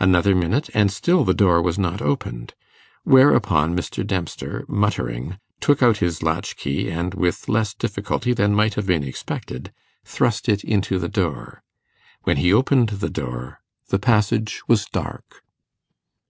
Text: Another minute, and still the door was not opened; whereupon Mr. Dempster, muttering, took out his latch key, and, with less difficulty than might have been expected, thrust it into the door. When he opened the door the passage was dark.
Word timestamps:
Another 0.00 0.34
minute, 0.34 0.70
and 0.72 0.90
still 0.90 1.22
the 1.22 1.34
door 1.34 1.60
was 1.60 1.78
not 1.78 2.00
opened; 2.00 2.54
whereupon 3.04 3.76
Mr. 3.76 4.06
Dempster, 4.06 4.64
muttering, 4.68 5.38
took 5.60 5.82
out 5.82 5.98
his 5.98 6.22
latch 6.22 6.56
key, 6.56 6.88
and, 6.90 7.12
with 7.12 7.46
less 7.46 7.74
difficulty 7.74 8.32
than 8.32 8.54
might 8.54 8.72
have 8.72 8.86
been 8.86 9.04
expected, 9.04 9.74
thrust 10.02 10.48
it 10.48 10.64
into 10.64 10.98
the 10.98 11.10
door. 11.10 11.62
When 12.22 12.38
he 12.38 12.54
opened 12.54 12.88
the 12.88 13.10
door 13.10 13.60
the 13.88 13.98
passage 13.98 14.62
was 14.66 14.86
dark. 14.86 15.42